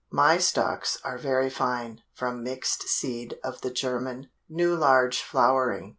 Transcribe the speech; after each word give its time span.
My 0.11 0.39
Stocks 0.39 0.97
are 1.03 1.19
very 1.19 1.51
fine, 1.51 2.01
from 2.11 2.41
mixed 2.43 2.89
seed 2.89 3.37
of 3.43 3.61
the 3.61 3.69
German, 3.69 4.31
new 4.49 4.75
large 4.75 5.21
flowering. 5.21 5.89